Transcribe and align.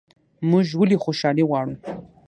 موږ 0.49 0.67
ولې 0.79 0.97
خوشحالي 1.03 1.43
غواړو؟ 1.49 1.75